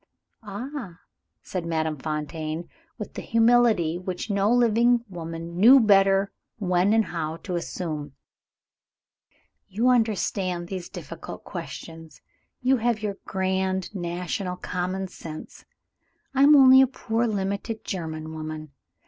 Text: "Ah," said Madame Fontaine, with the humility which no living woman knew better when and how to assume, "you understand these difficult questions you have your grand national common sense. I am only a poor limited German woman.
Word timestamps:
"Ah," 0.41 0.97
said 1.43 1.63
Madame 1.63 1.95
Fontaine, 1.95 2.67
with 2.97 3.13
the 3.13 3.21
humility 3.21 3.99
which 3.99 4.31
no 4.31 4.51
living 4.51 5.05
woman 5.07 5.55
knew 5.59 5.79
better 5.79 6.31
when 6.57 6.91
and 6.91 7.05
how 7.05 7.37
to 7.37 7.55
assume, 7.55 8.13
"you 9.67 9.89
understand 9.89 10.67
these 10.69 10.89
difficult 10.89 11.43
questions 11.43 12.19
you 12.63 12.77
have 12.77 13.03
your 13.03 13.17
grand 13.27 13.93
national 13.93 14.55
common 14.55 15.07
sense. 15.07 15.65
I 16.33 16.41
am 16.41 16.55
only 16.55 16.81
a 16.81 16.87
poor 16.87 17.27
limited 17.27 17.85
German 17.85 18.33
woman. 18.33 18.71